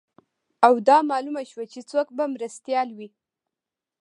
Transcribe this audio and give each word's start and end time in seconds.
او 0.65 0.73
دا 0.87 0.97
معلومه 1.11 1.43
شوه 1.51 1.65
چې 1.73 1.79
څوک 1.91 2.07
به 2.17 2.23
مرستیال 2.33 2.89
وي 2.97 3.09